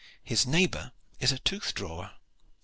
His 0.23 0.47
neighbor 0.47 0.93
is 1.19 1.31
a 1.31 1.37
tooth 1.37 1.75
drawer. 1.75 2.13